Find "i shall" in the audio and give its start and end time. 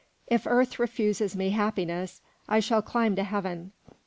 2.49-2.81